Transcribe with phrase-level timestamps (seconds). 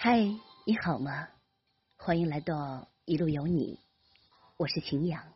[0.00, 0.20] 嗨，
[0.64, 1.28] 你好吗？
[1.96, 3.82] 欢迎来到一路有你，
[4.56, 5.34] 我是晴阳。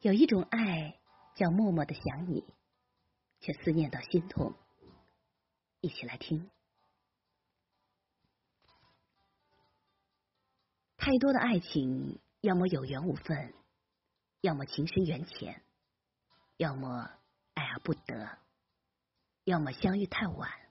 [0.00, 1.00] 有一种爱
[1.34, 2.44] 叫默默的想你，
[3.40, 4.52] 却思念到心痛。
[5.80, 6.50] 一起来听。
[10.98, 13.54] 太多的爱情，要么有缘无分，
[14.42, 15.62] 要么情深缘浅，
[16.58, 17.10] 要么
[17.54, 18.38] 爱而不得，
[19.44, 20.61] 要么相遇太晚。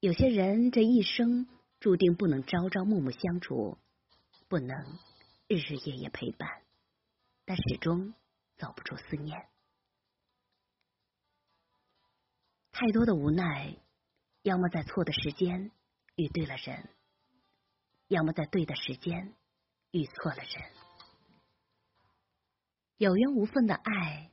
[0.00, 1.46] 有些人这一生
[1.78, 3.76] 注定不能朝朝暮暮相处，
[4.48, 4.98] 不能
[5.46, 6.62] 日日夜夜陪伴，
[7.44, 8.14] 但始终
[8.56, 9.46] 走不出思念。
[12.72, 13.76] 太多的无奈，
[14.40, 15.70] 要么在错的时间
[16.14, 16.88] 遇对了人，
[18.08, 19.34] 要么在对的时间
[19.90, 20.72] 遇错了人。
[22.96, 24.30] 有缘无分的爱，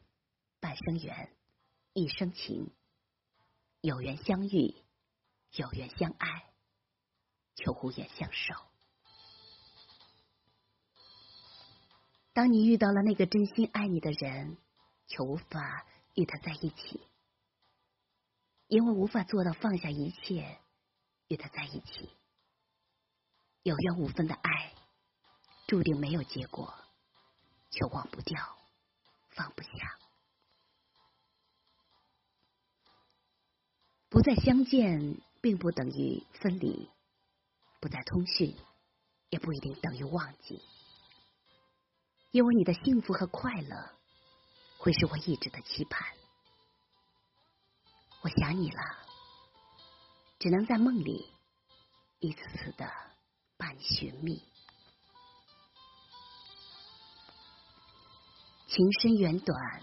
[0.62, 1.36] 半生缘，
[1.92, 2.72] 一生情。
[3.82, 4.74] 有缘相遇。
[5.54, 6.44] 有缘相爱，
[7.56, 8.54] 却无缘相守。
[12.34, 14.58] 当你遇到了那个真心爱你的人，
[15.08, 17.02] 却无法与他在一起，
[18.68, 20.60] 因为无法做到放下一切
[21.28, 22.12] 与他在一起。
[23.64, 24.74] 有缘无分的爱，
[25.66, 26.74] 注定没有结果，
[27.72, 28.58] 却忘不掉，
[29.30, 29.98] 放不下，
[34.10, 35.22] 不再相见。
[35.42, 36.90] 并不等于分离，
[37.80, 38.56] 不再通讯，
[39.30, 40.62] 也不一定等于忘记。
[42.32, 43.92] 因为你的幸福和快乐，
[44.78, 46.08] 会是我一直的期盼。
[48.22, 48.82] 我想你了，
[50.40, 51.32] 只能在梦里
[52.20, 52.92] 一次次的
[53.58, 54.44] 把你寻觅。
[58.68, 59.82] 情深缘短，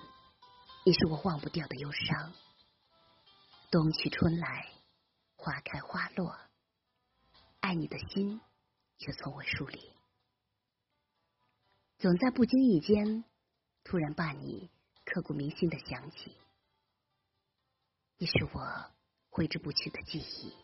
[0.85, 2.33] 你是我忘不掉的忧伤。
[3.71, 4.74] 冬去春来。
[5.45, 6.41] 花开花落，
[7.61, 8.41] 爱你的心
[8.97, 9.93] 却从未疏离，
[11.99, 13.27] 总在不经意间
[13.83, 14.71] 突然把你
[15.05, 16.35] 刻骨铭心的想起，
[18.17, 18.91] 你是我
[19.29, 20.57] 挥之不去的记忆。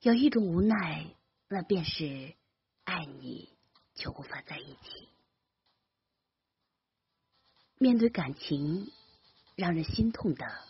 [0.00, 1.14] 有一种无奈，
[1.46, 2.34] 那便是
[2.82, 3.56] 爱你
[3.94, 5.08] 却无法在一起。
[7.76, 8.90] 面对感情，
[9.54, 10.69] 让人心痛的。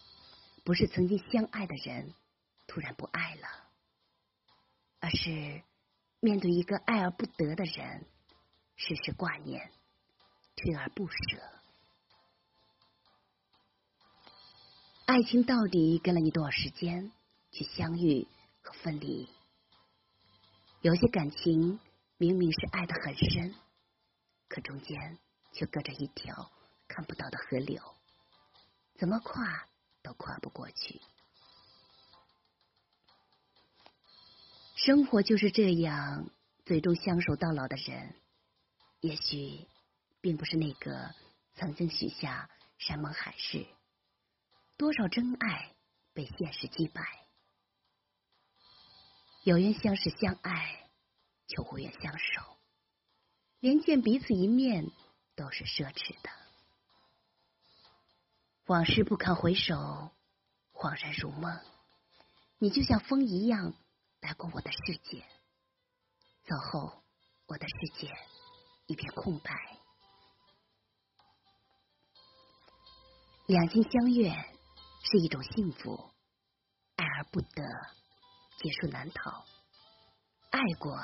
[0.64, 2.14] 不是曾经相爱的人
[2.66, 3.48] 突然不爱了，
[5.00, 5.62] 而是
[6.20, 8.06] 面对一个爱而不得的人，
[8.76, 9.72] 时时挂念，
[10.56, 11.42] 退而不舍。
[15.06, 17.10] 爱情到底给了你多少时间
[17.50, 18.28] 去相遇
[18.62, 19.28] 和分离？
[20.82, 21.80] 有些感情
[22.16, 23.54] 明明是爱的很深，
[24.46, 25.18] 可中间
[25.52, 26.52] 却隔着一条
[26.86, 27.82] 看不到的河流，
[28.94, 29.66] 怎么跨？
[30.02, 31.00] 都跨不过去。
[34.76, 36.30] 生活就是这样，
[36.64, 38.14] 最终相守到老的人，
[39.00, 39.68] 也许
[40.20, 41.14] 并不是那个
[41.54, 43.66] 曾经许下山盟海誓。
[44.78, 45.74] 多少真爱
[46.14, 47.26] 被现实击败，
[49.42, 50.88] 有缘相识相爱，
[51.46, 52.56] 却无缘相守，
[53.58, 54.90] 连见彼此一面
[55.36, 56.39] 都是奢侈的。
[58.70, 59.74] 往事不堪回首，
[60.72, 61.58] 恍然如梦。
[62.58, 63.74] 你就像风一样
[64.20, 65.24] 来过我的世界，
[66.44, 67.02] 走后
[67.48, 68.14] 我的世界
[68.86, 69.76] 一片空白。
[73.48, 74.30] 两情相悦
[75.02, 76.08] 是一种幸福，
[76.94, 77.64] 爱而不得，
[78.58, 79.44] 结束难逃。
[80.50, 80.96] 爱过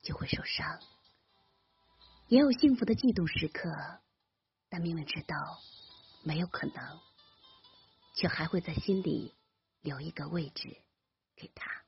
[0.00, 0.80] 就会受伤，
[2.28, 3.68] 也有幸福的悸动时刻，
[4.70, 5.36] 但明明知道。
[6.24, 7.00] 没有可能，
[8.14, 9.34] 却还会在心里
[9.80, 10.82] 留一个位置
[11.34, 11.82] 给他。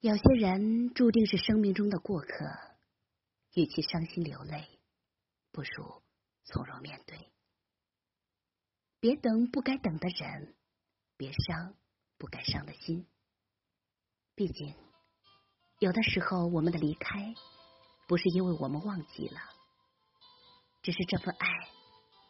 [0.00, 2.28] 有些人注定是生命中的过客，
[3.54, 4.80] 与其伤心流泪，
[5.50, 6.02] 不如
[6.44, 7.32] 从容面对。
[9.00, 10.56] 别等不该等的人，
[11.16, 11.74] 别伤
[12.16, 13.08] 不该伤的心。
[14.36, 14.76] 毕竟，
[15.80, 17.34] 有的时候我们的离开，
[18.06, 19.40] 不是因为我们忘记了。
[20.82, 21.48] 只是这份爱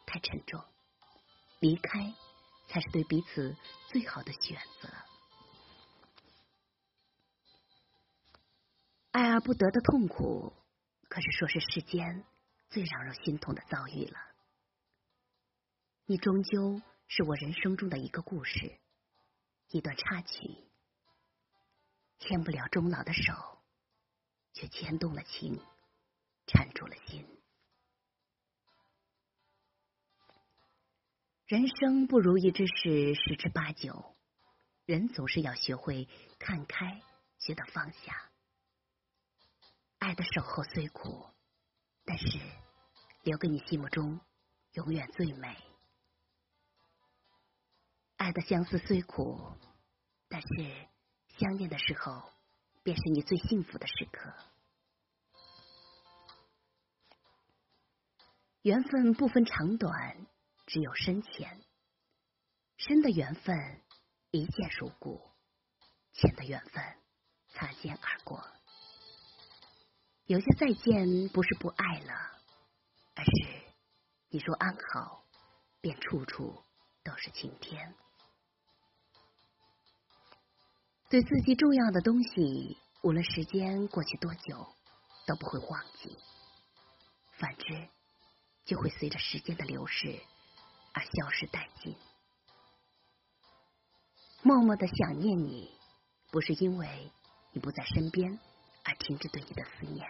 [0.05, 0.63] 太沉重，
[1.59, 2.13] 离开
[2.67, 3.55] 才是对彼此
[3.87, 4.89] 最好的选择。
[9.11, 10.53] 爱而不得的痛苦，
[11.07, 12.23] 可是说是世间
[12.69, 14.19] 最让人心痛的遭遇了。
[16.05, 18.79] 你终究是我人生中的一个故事，
[19.69, 20.67] 一段插曲，
[22.19, 23.33] 牵不了终老的手，
[24.53, 25.59] 却牵动了情，
[26.45, 27.38] 缠住了心。
[31.49, 34.15] 人生不如意之事十之八九，
[34.85, 36.07] 人总是要学会
[36.37, 37.01] 看开，
[37.39, 38.29] 学得放下。
[39.97, 41.25] 爱的守候虽苦，
[42.05, 42.39] 但是
[43.23, 44.21] 留给你心目中
[44.73, 45.57] 永远最美。
[48.17, 49.57] 爱的相思虽苦，
[50.27, 50.87] 但是
[51.39, 52.31] 相恋的时候，
[52.83, 54.31] 便是你最幸福的时刻。
[58.61, 60.27] 缘分不分长短。
[60.69, 61.59] 只有深浅，
[62.77, 63.81] 深的缘分
[64.29, 65.19] 一见如故，
[66.11, 66.83] 浅的缘分
[67.47, 68.45] 擦肩而过。
[70.25, 72.13] 有些再见不是不爱了，
[73.15, 73.31] 而是
[74.27, 75.25] 你若安好，
[75.81, 76.63] 便处处
[77.03, 77.95] 都是晴天。
[81.09, 84.71] 对自己重要的东西，无论时间过去多久，
[85.25, 86.15] 都不会忘记；
[87.39, 87.89] 反之，
[88.65, 90.21] 就会随着时间的流逝。
[90.99, 91.95] 而消失殆尽。
[94.41, 95.71] 默默的想念你，
[96.29, 97.09] 不是因为
[97.53, 98.37] 你不在身边
[98.83, 100.05] 而停止对你的思念。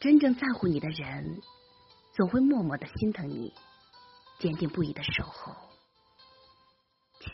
[0.00, 1.40] 真正在乎你的人，
[2.14, 3.54] 总会默默的心疼你，
[4.40, 5.54] 坚定不移的守候。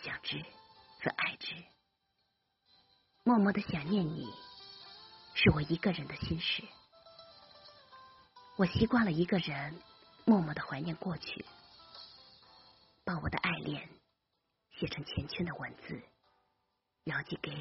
[0.02, 0.38] 想之
[1.02, 1.54] 则爱之，
[3.24, 4.30] 默默的想念你，
[5.34, 6.62] 是我一个人的心事。
[8.58, 9.80] 我习惯了一个人
[10.24, 11.44] 默默的怀念过去，
[13.04, 13.88] 把我的爱恋
[14.72, 16.02] 写成缱绻的文字，
[17.04, 17.52] 遥寄给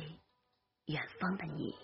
[0.85, 1.75] 远方的你。